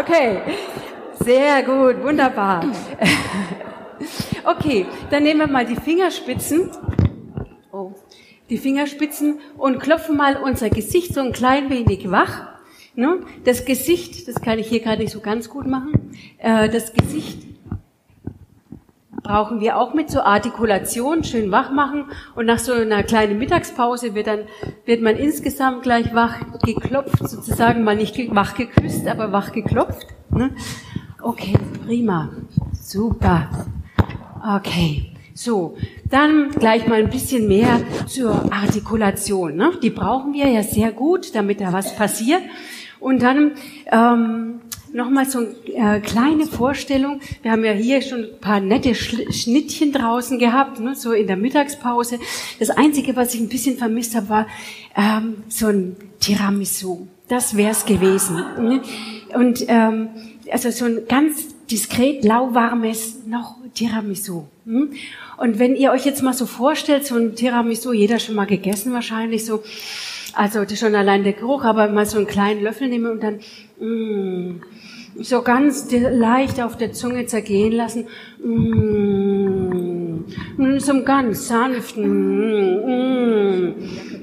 Okay. 0.00 0.40
Sehr 1.20 1.62
gut. 1.62 2.02
Wunderbar. 2.02 2.64
Okay, 4.44 4.86
dann 5.10 5.22
nehmen 5.22 5.40
wir 5.40 5.46
mal 5.46 5.66
die 5.66 5.76
Fingerspitzen. 5.76 6.70
Oh 7.72 7.92
die 8.52 8.58
Fingerspitzen 8.58 9.40
und 9.56 9.80
klopfen 9.80 10.14
mal 10.14 10.36
unser 10.36 10.68
Gesicht 10.68 11.14
so 11.14 11.20
ein 11.20 11.32
klein 11.32 11.70
wenig 11.70 12.10
wach. 12.10 12.48
Ne? 12.94 13.20
Das 13.44 13.64
Gesicht, 13.64 14.28
das 14.28 14.42
kann 14.42 14.58
ich 14.58 14.68
hier 14.68 14.80
gerade 14.80 15.00
nicht 15.00 15.12
so 15.12 15.20
ganz 15.20 15.48
gut 15.48 15.66
machen, 15.66 16.12
äh, 16.36 16.68
das 16.68 16.92
Gesicht 16.92 17.46
brauchen 19.22 19.60
wir 19.60 19.78
auch 19.78 19.94
mit 19.94 20.10
zur 20.10 20.26
Artikulation, 20.26 21.24
schön 21.24 21.50
wach 21.50 21.70
machen 21.70 22.06
und 22.34 22.44
nach 22.44 22.58
so 22.58 22.72
einer 22.72 23.02
kleinen 23.04 23.38
Mittagspause 23.38 24.14
wird 24.14 24.26
dann, 24.26 24.40
wird 24.84 25.00
man 25.00 25.16
insgesamt 25.16 25.84
gleich 25.84 26.12
wach 26.14 26.40
geklopft, 26.62 27.26
sozusagen 27.26 27.84
mal 27.84 27.96
nicht 27.96 28.18
wach 28.34 28.54
geküsst, 28.54 29.06
aber 29.06 29.32
wach 29.32 29.52
geklopft. 29.52 30.08
Ne? 30.28 30.50
Okay, 31.22 31.54
prima, 31.86 32.30
super, 32.74 33.48
okay. 34.42 35.12
So, 35.34 35.76
dann 36.10 36.50
gleich 36.50 36.86
mal 36.86 37.02
ein 37.02 37.10
bisschen 37.10 37.48
mehr 37.48 37.80
zur 38.06 38.52
Artikulation. 38.52 39.56
Ne? 39.56 39.72
Die 39.82 39.90
brauchen 39.90 40.34
wir 40.34 40.48
ja 40.48 40.62
sehr 40.62 40.92
gut, 40.92 41.34
damit 41.34 41.60
da 41.60 41.72
was 41.72 41.96
passiert. 41.96 42.42
Und 43.00 43.22
dann 43.22 43.52
ähm, 43.90 44.60
nochmal 44.92 45.24
so 45.26 45.38
eine 45.38 45.96
äh, 45.96 46.00
kleine 46.00 46.46
Vorstellung. 46.46 47.20
Wir 47.40 47.52
haben 47.52 47.64
ja 47.64 47.72
hier 47.72 48.02
schon 48.02 48.24
ein 48.24 48.40
paar 48.40 48.60
nette 48.60 48.94
Schnittchen 48.94 49.92
draußen 49.92 50.38
gehabt, 50.38 50.80
ne? 50.80 50.94
so 50.94 51.12
in 51.12 51.26
der 51.26 51.36
Mittagspause. 51.36 52.18
Das 52.58 52.70
Einzige, 52.70 53.16
was 53.16 53.34
ich 53.34 53.40
ein 53.40 53.48
bisschen 53.48 53.78
vermisst 53.78 54.14
habe, 54.14 54.28
war 54.28 54.46
ähm, 54.96 55.44
so 55.48 55.68
ein 55.68 55.96
Tiramisu. 56.20 57.06
Das 57.28 57.56
wär's 57.56 57.86
gewesen. 57.86 58.36
Ne? 58.60 58.82
Und 59.34 59.64
ähm, 59.68 60.08
also 60.50 60.70
so 60.70 60.84
ein 60.84 61.06
ganz 61.08 61.48
diskret 61.72 62.24
lauwarmes 62.24 63.26
noch 63.26 63.56
Tiramisu. 63.74 64.44
Hm? 64.66 64.92
Und 65.38 65.58
wenn 65.58 65.74
ihr 65.74 65.90
euch 65.90 66.04
jetzt 66.04 66.22
mal 66.22 66.34
so 66.34 66.46
vorstellt, 66.46 67.06
so 67.06 67.16
ein 67.16 67.34
Tiramisu, 67.34 67.92
jeder 67.92 68.18
schon 68.18 68.34
mal 68.34 68.44
gegessen 68.44 68.92
wahrscheinlich 68.92 69.46
so, 69.46 69.62
also 70.34 70.64
schon 70.74 70.94
allein 70.94 71.24
der 71.24 71.32
Geruch, 71.32 71.64
aber 71.64 71.88
mal 71.88 72.06
so 72.06 72.18
einen 72.18 72.26
kleinen 72.26 72.62
Löffel 72.62 72.88
nehmen 72.88 73.10
und 73.10 73.22
dann 73.22 73.40
mm, 73.80 74.60
so 75.20 75.42
ganz 75.42 75.90
leicht 75.90 76.60
auf 76.60 76.76
der 76.76 76.92
Zunge 76.92 77.26
zergehen 77.26 77.72
lassen. 77.72 78.06
Mm, 78.42 80.24
so 80.78 80.92
einem 80.92 81.04
ganz 81.04 81.48
sanften. 81.48 82.06
Mm, 83.68 83.74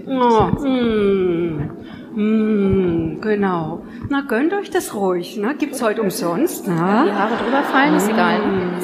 oh, 0.08 0.46
mm, 0.68 1.79
mm, 2.20 3.22
genau. 3.22 3.84
Na, 4.10 4.22
gönnt 4.22 4.54
euch 4.54 4.70
das 4.70 4.94
ruhig. 4.94 5.38
Ne? 5.38 5.56
Gibt's 5.56 5.82
heute 5.82 6.02
umsonst. 6.02 6.68
Ne? 6.68 6.76
Die 6.76 6.80
Haare 7.14 7.36
drüber 7.44 7.64
fallen, 7.64 7.96
ist 7.96 8.10
egal. 8.10 8.40
Ne? 8.40 8.80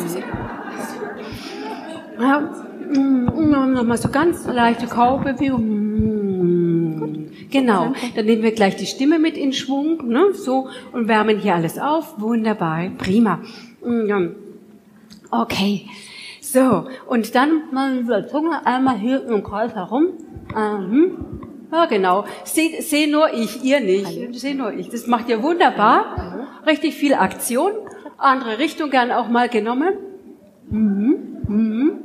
Ja, 2.20 2.40
mm, 2.94 3.74
nochmal 3.74 3.98
so 3.98 4.10
ganz 4.10 4.46
leichte 4.48 4.88
Kaubewegung. 4.88 5.64
Mm. 5.64 5.86
Genau, 7.52 7.94
dann 8.16 8.26
nehmen 8.26 8.44
wir 8.44 8.52
gleich 8.52 8.76
die 8.76 8.86
Stimme 8.86 9.20
mit 9.20 9.38
in 9.38 9.54
Schwung, 9.54 10.08
ne, 10.08 10.34
so, 10.34 10.68
und 10.92 11.08
wärmen 11.08 11.38
hier 11.38 11.56
alles 11.56 11.78
auf. 11.80 12.20
Wunderbar, 12.20 12.90
prima. 12.98 13.40
Mm, 13.82 14.36
okay, 15.32 15.86
so, 16.42 16.88
und 17.08 17.34
dann 17.36 17.64
mal 17.72 17.94
mit 17.96 18.10
der 18.10 18.28
Zunge 18.28 18.66
einmal 18.66 18.98
hier 18.98 19.26
im 19.26 19.44
Kreis 19.44 19.74
herum. 19.74 20.08
Mhm. 20.54 21.45
Ja, 21.72 21.86
genau. 21.86 22.26
Seht 22.44 22.84
seh 22.84 23.08
nur 23.08 23.34
ich, 23.34 23.64
ihr 23.64 23.80
nicht. 23.80 24.36
Seht 24.40 24.58
nur 24.58 24.72
ich. 24.74 24.90
Das 24.90 25.08
macht 25.08 25.30
ihr 25.30 25.42
wunderbar. 25.42 26.48
Richtig 26.66 26.96
viel 26.96 27.14
Aktion. 27.14 27.72
Andere 28.18 28.60
Richtung 28.60 28.90
gern 28.90 29.12
auch 29.12 29.28
mal 29.28 29.50
genommen. 29.50 29.94
Mhm. 30.70 31.42
Mhm. 31.48 32.00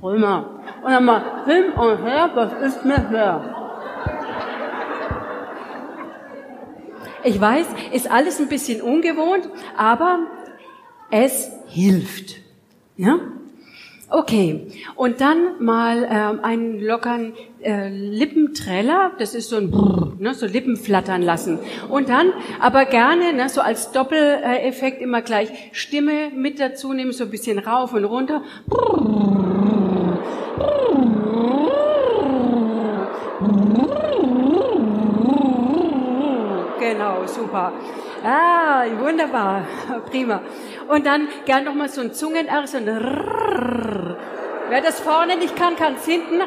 prima. 0.00 0.60
Und 0.82 0.90
dann 0.90 1.04
mal 1.04 1.44
hin 1.46 1.72
und 1.72 2.04
her, 2.04 2.30
was 2.34 2.52
ist 2.62 2.84
mir 2.84 3.08
her? 3.08 3.54
Ich 7.24 7.40
weiß, 7.40 7.66
ist 7.92 8.10
alles 8.10 8.38
ein 8.38 8.48
bisschen 8.48 8.82
ungewohnt, 8.82 9.48
aber 9.76 10.26
es 11.10 11.50
hilft. 11.68 12.36
Ja? 12.96 13.18
Okay, 14.10 14.68
und 14.96 15.20
dann 15.20 15.64
mal 15.64 16.06
ähm, 16.10 16.40
einen 16.44 16.80
lockeren 16.80 17.32
äh, 17.62 17.88
Lippentreller, 17.88 19.12
das 19.18 19.34
ist 19.34 19.48
so 19.48 19.56
ein 19.56 19.70
Brrr, 19.70 20.12
ne, 20.18 20.34
so 20.34 20.46
Lippen 20.46 20.76
flattern 20.76 21.22
lassen. 21.22 21.58
Und 21.88 22.10
dann 22.10 22.32
aber 22.60 22.84
gerne, 22.84 23.32
ne, 23.32 23.48
so 23.48 23.62
als 23.62 23.92
Doppeleffekt 23.92 25.00
immer 25.00 25.22
gleich 25.22 25.48
Stimme 25.72 26.30
mit 26.36 26.60
dazu 26.60 26.92
nehmen, 26.92 27.12
so 27.12 27.24
ein 27.24 27.30
bisschen 27.30 27.58
rauf 27.58 27.94
und 27.94 28.04
runter. 28.04 28.42
Genau, 36.78 37.26
super. 37.26 37.72
Ah, 38.22 38.84
wunderbar, 38.98 39.66
prima. 40.10 40.42
Und 40.88 41.06
dann 41.06 41.28
gern 41.46 41.64
noch 41.64 41.74
mal 41.74 41.88
so 41.88 42.00
ein 42.00 42.12
Zungen-R, 42.12 42.66
so 42.66 42.76
ein 42.76 42.88
Rrrr. 42.88 44.16
Wer 44.68 44.80
das 44.80 45.00
vorne 45.00 45.36
nicht 45.36 45.56
kann, 45.56 45.76
kann 45.76 45.94
es 45.94 46.04
hinten. 46.04 46.38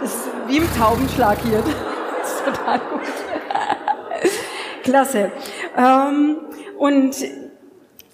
Das 0.00 0.12
ist 0.12 0.28
wie 0.46 0.56
im 0.58 0.68
Taubenschlag 0.76 1.38
hier. 1.42 1.62
Das 2.20 2.32
ist 2.32 2.44
total 2.44 2.78
gut. 2.90 3.00
Klasse. 4.82 5.30
Und 6.76 7.16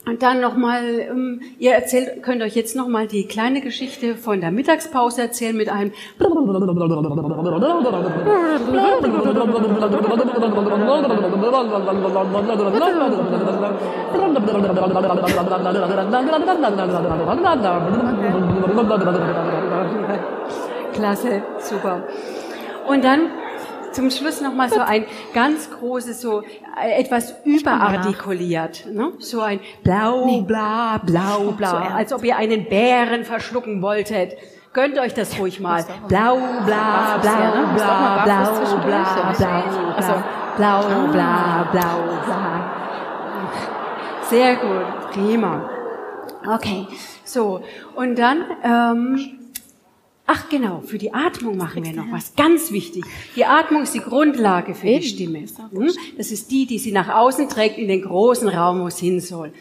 und 0.06 0.22
dann 0.22 0.40
nochmal, 0.40 1.00
ähm, 1.00 1.40
ihr 1.58 1.72
erzählt, 1.72 2.22
könnt 2.22 2.40
euch 2.40 2.54
jetzt 2.54 2.76
nochmal 2.76 3.08
die 3.08 3.26
kleine 3.26 3.60
Geschichte 3.60 4.14
von 4.14 4.40
der 4.40 4.52
Mittagspause 4.52 5.22
erzählen 5.22 5.56
mit 5.56 5.68
einem 5.68 5.92
Klasse, 20.92 21.42
super. 21.58 22.04
Und 22.86 23.04
dann 23.04 23.28
zum 23.96 24.10
Schluss 24.10 24.42
noch 24.42 24.52
mal 24.52 24.68
so 24.68 24.80
ein 24.80 25.06
ganz 25.32 25.70
großes, 25.70 26.20
so 26.20 26.42
äh, 26.42 27.00
etwas 27.00 27.34
überartikuliert, 27.44 28.86
ne? 28.92 29.12
so 29.18 29.40
ein 29.40 29.58
blau, 29.82 30.42
bla, 30.42 30.98
blau, 30.98 31.52
blau, 31.52 31.76
als 31.76 32.12
ob 32.12 32.22
ihr 32.22 32.36
einen 32.36 32.68
Bären 32.68 33.24
verschlucken 33.24 33.80
wolltet. 33.80 34.34
Gönnt 34.74 34.98
euch 34.98 35.14
das 35.14 35.38
ruhig 35.38 35.58
mal. 35.58 35.82
Blau, 36.08 36.36
bla, 36.66 37.16
blau, 37.22 37.32
blau, 37.74 38.24
blau, 38.24 38.54
blau, 38.54 38.82
bla, 38.84 39.32
blau, 39.38 40.22
blau, 40.58 41.06
bla, 41.12 41.68
blau, 41.72 41.98
bla. 42.26 42.72
Sehr 44.28 44.56
gut, 44.56 45.10
prima. 45.12 45.70
Okay, 46.46 46.86
so 47.24 47.62
und 47.94 48.18
dann 48.18 48.44
ähm, 48.62 49.45
Ach 50.28 50.48
genau, 50.48 50.82
für 50.84 50.98
die 50.98 51.14
Atmung 51.14 51.56
machen 51.56 51.84
wir 51.84 51.92
noch 51.92 52.10
was 52.10 52.34
ganz 52.34 52.72
wichtig. 52.72 53.04
Die 53.36 53.44
Atmung 53.44 53.84
ist 53.84 53.94
die 53.94 54.00
Grundlage 54.00 54.74
für 54.74 54.86
die 54.86 55.02
Stimme. 55.02 55.44
Hm? 55.72 55.90
Das 56.16 56.32
ist 56.32 56.50
die, 56.50 56.66
die 56.66 56.78
sie 56.78 56.90
nach 56.90 57.08
außen 57.08 57.48
trägt 57.48 57.78
in 57.78 57.86
den 57.86 58.02
großen 58.02 58.48
Raum, 58.48 58.80
wo 58.80 58.88
es 58.88 58.98
hin 58.98 59.20
soll. 59.20 59.52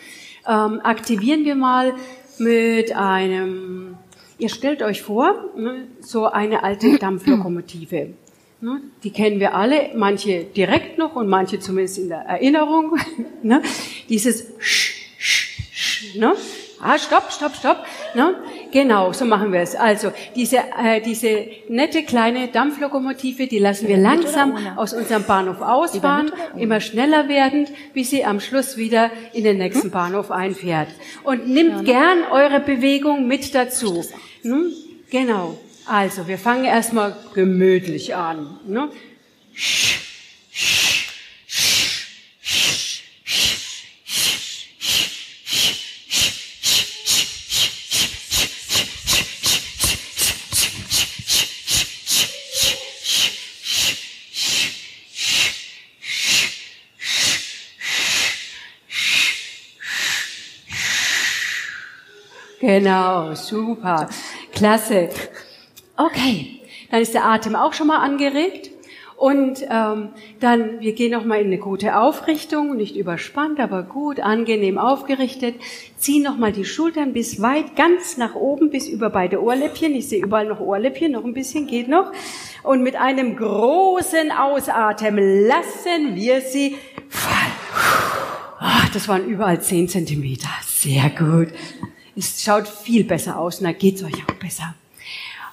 Ähm, 0.48 0.82
aktivieren 0.84 1.46
wir 1.46 1.56
mal 1.56 1.94
mit 2.40 2.96
einem, 2.96 3.98
ihr 4.40 4.50
stellt 4.50 4.82
euch 4.82 5.04
vor, 5.04 5.52
ne, 5.56 5.88
so 6.00 6.26
eine 6.26 6.64
alte 6.64 6.98
Dampflokomotive. 7.00 8.14
Ne, 8.62 8.82
die 9.04 9.12
kennen 9.12 9.40
wir 9.40 9.54
alle, 9.54 9.92
manche 9.96 10.46
direkt 10.46 10.98
noch 10.98 11.16
und 11.16 11.28
manche 11.28 11.60
zumindest 11.60 12.00
in 12.00 12.10
der 12.10 12.22
Erinnerung. 12.22 12.98
Ne? 13.44 13.62
Dieses 14.10 14.48
Sch, 14.58 15.12
Sch, 15.20 15.62
Sch, 15.72 16.16
ne? 16.16 16.36
Ah, 16.82 16.98
stopp, 16.98 17.32
stopp, 17.32 17.56
stopp. 17.56 17.86
Ne? 18.16 18.36
Genau, 18.76 19.14
so 19.14 19.24
machen 19.24 19.54
wir 19.54 19.62
es. 19.62 19.74
Also 19.74 20.12
diese, 20.36 20.58
äh, 20.58 21.00
diese 21.00 21.48
nette 21.70 22.04
kleine 22.04 22.50
Dampflokomotive, 22.50 23.48
die 23.48 23.60
lassen 23.60 23.88
wir 23.88 23.96
langsam 23.96 24.58
aus 24.76 24.92
unserem 24.92 25.24
Bahnhof 25.24 25.62
ausfahren, 25.62 26.30
immer 26.58 26.82
schneller 26.82 27.30
werdend, 27.30 27.70
bis 27.94 28.10
sie 28.10 28.26
am 28.26 28.42
Schluss 28.42 28.76
wieder 28.76 29.12
in 29.32 29.46
den 29.46 29.60
nächsten 29.60 29.84
hm? 29.84 29.92
Bahnhof 29.92 30.30
einfährt. 30.30 30.90
Und 31.24 31.48
nimmt 31.48 31.78
ne? 31.78 31.84
gern 31.86 32.18
eure 32.30 32.60
Bewegung 32.60 33.28
mit 33.28 33.56
dazu. 33.56 34.04
Hm? 34.42 34.74
Genau. 35.10 35.58
Also, 35.86 36.28
wir 36.28 36.38
fangen 36.38 36.66
erstmal 36.66 37.16
gemütlich 37.34 38.14
an. 38.14 38.60
Ne? 38.68 38.90
Sch, 39.54 40.02
sch. 40.52 41.05
Genau, 62.66 63.36
super, 63.36 64.10
klasse. 64.52 65.10
Okay, 65.98 66.62
dann 66.90 67.00
ist 67.00 67.14
der 67.14 67.26
Atem 67.26 67.56
auch 67.56 67.74
schon 67.74 67.86
mal 67.86 68.00
angeregt. 68.00 68.72
Und 69.18 69.64
ähm, 69.70 70.10
dann, 70.40 70.80
wir 70.80 70.94
gehen 70.94 71.12
nochmal 71.12 71.42
in 71.42 71.46
eine 71.46 71.60
gute 71.60 71.96
Aufrichtung, 71.96 72.76
nicht 72.76 72.96
überspannt, 72.96 73.60
aber 73.60 73.84
gut, 73.84 74.20
angenehm 74.20 74.80
aufgerichtet. 74.80 75.56
Ziehen 75.98 76.24
nochmal 76.24 76.54
die 76.54 76.66
Schultern 76.66 77.14
bis 77.14 77.40
weit, 77.40 77.76
ganz 77.76 78.18
nach 78.18 78.34
oben, 78.34 78.72
bis 78.72 78.88
über 78.88 79.12
beide 79.12 79.44
Ohrläppchen. 79.44 79.94
Ich 79.94 80.10
sehe 80.10 80.24
überall 80.24 80.48
noch 80.48 80.60
Ohrläppchen, 80.60 81.12
noch 81.12 81.24
ein 81.24 81.36
bisschen 81.36 81.68
geht 81.68 81.88
noch. 81.88 82.12
Und 82.64 82.82
mit 82.82 82.96
einem 82.96 83.36
großen 83.36 84.32
Ausatmen 84.32 85.46
lassen 85.48 86.16
wir 86.16 86.42
sie 86.42 86.78
fallen. 87.10 87.54
Ach, 88.60 88.90
das 88.90 89.08
waren 89.08 89.28
überall 89.28 89.62
zehn 89.62 89.88
Zentimeter. 89.88 90.50
Sehr 90.66 91.12
gut. 91.12 91.50
Es 92.16 92.42
schaut 92.42 92.68
viel 92.68 93.04
besser 93.04 93.38
aus 93.38 93.60
und 93.60 93.66
da 93.66 93.74
geht's 93.74 94.02
euch 94.02 94.24
auch 94.28 94.36
besser. 94.36 94.74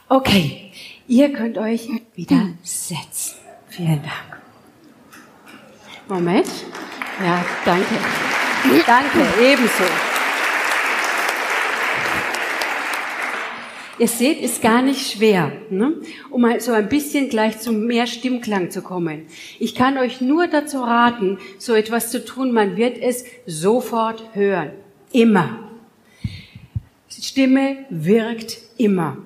Okay, 0.09 0.71
ihr 1.09 1.33
könnt 1.33 1.59
euch 1.59 1.89
wieder 2.15 2.51
setzen. 2.63 3.37
Vielen 3.69 4.03
Dank. 4.03 4.43
Moment. 6.09 6.47
Ja, 7.25 7.45
danke. 7.65 7.95
Danke, 8.87 9.19
ebenso. 9.41 9.85
Ihr 13.99 14.09
seht, 14.09 14.41
ist 14.41 14.63
gar 14.63 14.83
nicht 14.83 15.13
schwer, 15.13 15.53
ne? 15.71 15.95
um 16.31 16.41
mal 16.41 16.61
so 16.61 16.73
ein 16.73 16.89
bisschen 16.89 17.29
gleich 17.29 17.61
zu 17.61 17.73
mehr 17.73 18.07
Stimmklang 18.07 18.71
zu 18.71 18.83
kommen. 18.83 19.27
Ich 19.59 19.75
kann 19.75 19.99
euch 19.99 20.21
nur 20.21 20.49
dazu 20.49 20.81
raten, 20.81 21.39
so 21.59 21.75
etwas 21.75 22.11
zu 22.11 22.25
tun. 22.25 22.53
Man 22.53 22.77
wird 22.77 22.99
es 22.99 23.25
sofort 23.47 24.23
hören. 24.35 24.73
Immer. 25.13 25.62
Stimme 27.23 27.77
wirkt 27.89 28.59
immer. 28.79 29.17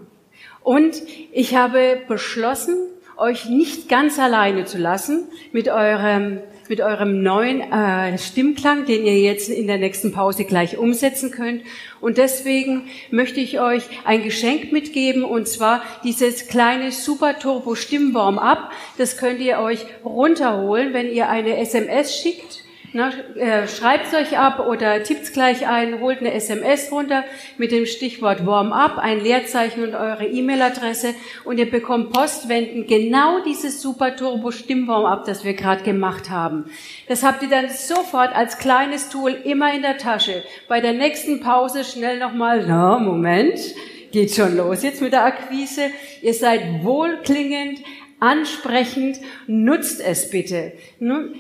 Und 0.63 1.03
ich 1.33 1.57
habe 1.57 2.03
beschlossen, 2.07 2.77
euch 3.17 3.49
nicht 3.49 3.89
ganz 3.89 4.19
alleine 4.19 4.67
zu 4.67 4.77
lassen 4.77 5.25
mit 5.51 5.69
eurem, 5.69 6.41
mit 6.69 6.83
eurem 6.83 7.23
neuen 7.23 7.63
äh, 7.63 8.19
Stimmklang, 8.19 8.85
den 8.85 9.07
ihr 9.07 9.19
jetzt 9.19 9.49
in 9.49 9.67
der 9.67 9.79
nächsten 9.79 10.13
Pause 10.13 10.45
gleich 10.45 10.77
umsetzen 10.77 11.31
könnt. 11.31 11.63
Und 12.03 12.19
deswegen 12.19 12.89
möchte 13.11 13.41
ich 13.41 13.61
euch 13.61 13.85
ein 14.05 14.23
Geschenk 14.23 14.73
mitgeben, 14.73 15.25
und 15.25 15.49
zwar 15.49 15.83
dieses 16.05 16.49
kleine 16.49 16.93
Super 16.93 17.39
Turbo 17.39 17.75
Stimmwarm 17.75 18.39
Up. 18.39 18.73
Das 18.99 19.17
könnt 19.17 19.41
ihr 19.41 19.61
euch 19.61 19.87
runterholen, 20.05 20.93
wenn 20.93 21.11
ihr 21.11 21.31
eine 21.31 21.57
SMS 21.57 22.21
schickt 22.21 22.66
na, 22.93 23.11
äh, 23.37 23.69
schreibt 23.69 24.13
euch 24.15 24.39
ab 24.39 24.61
oder 24.67 25.03
tippt's 25.03 25.33
gleich 25.33 25.67
ein, 25.67 26.01
holt 26.01 26.21
eine 26.21 26.33
SMS 26.33 26.91
runter 26.91 27.25
mit 27.59 27.73
dem 27.73 27.87
Stichwort 27.87 28.47
Warm-up, 28.47 28.99
ein 28.99 29.21
Leerzeichen 29.21 29.83
und 29.83 29.95
eure 29.95 30.27
E-Mail-Adresse 30.27 31.15
und 31.45 31.59
ihr 31.59 31.71
bekommt 31.71 32.13
postwendend 32.13 32.89
genau 32.89 33.41
dieses 33.45 33.83
super 33.83 34.17
Turbo 34.17 34.51
Stimmwarm-up, 34.51 35.25
das 35.25 35.45
wir 35.45 35.55
gerade 35.55 35.83
gemacht 35.83 36.31
haben. 36.31 36.67
Das 37.09 37.23
habt 37.23 37.43
ihr 37.43 37.49
dann 37.49 37.69
sofort 37.71 38.35
als 38.35 38.59
kleines 38.59 39.09
Tool 39.09 39.33
immer 39.33 39.73
in 39.75 39.83
der 39.83 39.99
Tasche. 39.99 40.43
Bei 40.69 40.81
der 40.81 40.93
nächsten 40.93 41.41
Pause 41.41 41.85
schnell 41.85 42.19
nochmal, 42.19 42.65
na, 42.67 42.99
Moment, 42.99 43.59
geht 44.13 44.35
schon 44.35 44.57
los 44.57 44.83
jetzt 44.83 45.03
mit 45.03 45.13
der 45.13 45.25
Akquise. 45.25 45.91
Ihr 46.23 46.35
seid 46.35 46.83
wohlklingend, 46.83 47.81
ansprechend, 48.21 49.19
nutzt 49.47 50.01
es 50.01 50.31
bitte. 50.31 50.73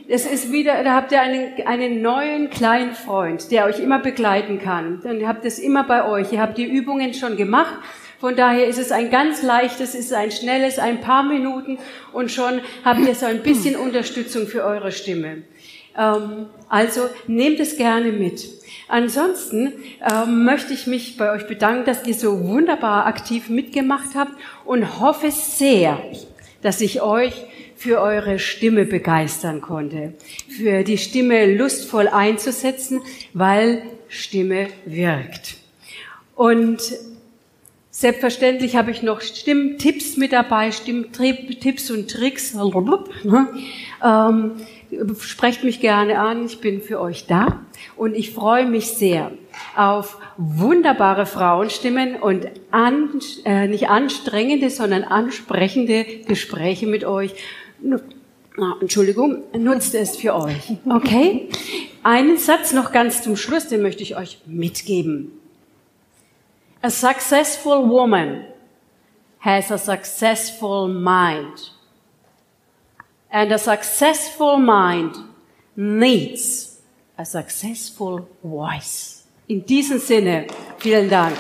Es 0.09 0.27
ist 0.27 0.53
wieder, 0.53 0.83
da 0.85 0.95
habt 0.95 1.13
ihr 1.13 1.21
einen, 1.21 1.67
einen 1.67 2.03
neuen 2.03 2.51
kleinen 2.51 2.93
Freund, 2.93 3.51
der 3.51 3.65
euch 3.65 3.81
immer 3.81 3.99
begleiten 3.99 4.59
kann. 4.59 5.01
Dann 5.03 5.27
habt 5.27 5.45
es 5.45 5.59
immer 5.59 5.85
bei 5.85 6.07
euch. 6.07 6.33
Ihr 6.33 6.41
habt 6.41 6.59
die 6.59 6.65
Übungen 6.65 7.15
schon 7.15 7.37
gemacht. 7.37 7.77
Von 8.19 8.35
daher 8.35 8.67
ist 8.67 8.79
es 8.79 8.93
ein 8.93 9.11
ganz 9.11 9.43
leichtes, 9.43 9.95
ist 9.95 10.13
ein 10.13 10.31
schnelles, 10.31 10.79
ein 10.79 11.01
paar 11.01 11.23
Minuten 11.23 11.79
und 12.13 12.31
schon 12.31 12.61
habt 12.85 13.01
ihr 13.01 13.15
so 13.15 13.27
ein 13.27 13.43
bisschen 13.43 13.77
Unterstützung 13.87 14.47
für 14.47 14.65
eure 14.65 14.91
Stimme. 14.91 15.43
Ähm, 15.97 16.47
also 16.69 17.03
nehmt 17.27 17.61
es 17.61 17.77
gerne 17.77 18.13
mit. 18.13 18.47
Ansonsten 18.89 19.73
ähm, 20.01 20.45
möchte 20.45 20.73
ich 20.73 20.87
mich 20.87 21.17
bei 21.17 21.31
euch 21.33 21.47
bedanken, 21.47 21.85
dass 21.85 22.07
ihr 22.07 22.15
so 22.15 22.45
wunderbar 22.45 23.07
aktiv 23.07 23.49
mitgemacht 23.49 24.15
habt 24.15 24.33
und 24.65 25.01
hoffe 25.01 25.31
sehr, 25.31 26.01
dass 26.67 26.81
ich 26.81 27.01
euch 27.01 27.33
für 27.77 28.01
eure 28.01 28.41
Stimme 28.41 28.87
begeistern 28.87 29.61
konnte, 29.61 30.15
für 30.49 30.83
die 30.83 30.99
Stimme 30.99 31.47
lustvoll 31.55 32.09
einzusetzen, 32.09 33.03
weil 33.35 33.83
Stimme 34.09 34.67
wirkt. 34.85 35.59
Und 36.35 36.81
selbstverständlich 37.97 38.77
habe 38.77 38.91
ich 38.91 39.03
noch 39.03 39.23
Stimmtipps 39.23 40.19
mit 40.19 40.33
dabei, 40.33 40.71
Stimmtipps 40.71 41.91
und 41.91 42.11
Tricks. 42.11 42.55
Ähm, 44.05 44.53
sprecht 45.19 45.65
mich 45.65 45.81
gerne 45.81 46.19
an, 46.19 46.45
ich 46.45 46.61
bin 46.61 46.83
für 46.83 47.01
euch 47.01 47.27
da 47.27 47.63
und 47.97 48.15
ich 48.15 48.33
freue 48.33 48.67
mich 48.67 48.89
sehr 48.89 49.31
auf 49.77 50.19
wunderbare 50.37 51.25
Frauenstimmen 51.25 52.17
und 52.17 52.49
an, 52.71 53.19
äh, 53.47 53.67
nicht 53.67 53.89
anstrengende, 53.89 54.69
sondern 54.69 55.03
ansprechende 55.03 56.05
Gespräche 56.05 56.87
mit 56.87 57.07
euch. 57.07 57.33
Entschuldigung, 58.83 59.43
nutzt 59.57 59.95
es 59.95 60.19
für 60.19 60.35
euch. 60.35 60.77
Okay? 60.87 61.49
Einen 62.03 62.37
Satz 62.37 62.75
noch 62.75 62.93
ganz 62.93 63.23
zum 63.23 63.37
Schluss, 63.37 63.69
den 63.69 63.81
möchte 63.81 64.03
ich 64.03 64.19
euch 64.19 64.39
mitgeben. 64.45 65.33
A 66.83 66.91
successful 66.91 67.87
woman 67.87 68.45
has 69.39 69.71
a 69.71 69.79
successful 69.79 70.89
mind. 70.89 71.71
And 73.31 73.51
a 73.51 73.59
successful 73.59 74.59
mind 74.59 75.17
needs 75.75 76.83
a 77.19 77.25
successful 77.25 78.29
voice. 78.43 79.25
In 79.49 79.65
diesem 79.65 79.99
Sinne, 79.99 80.47
vielen 80.79 81.09
Dank. 81.09 81.37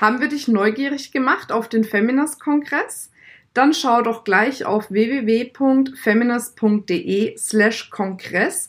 Haben 0.00 0.20
wir 0.20 0.28
dich 0.28 0.48
neugierig 0.48 1.12
gemacht 1.12 1.52
auf 1.52 1.68
den 1.68 1.84
Feminist-Kongress? 1.84 3.10
Dann 3.54 3.72
schau 3.72 4.02
doch 4.02 4.24
gleich 4.24 4.64
auf 4.64 4.90
www.feminist.de 4.90 7.38
slash 7.38 7.90
Kongress, 7.90 8.68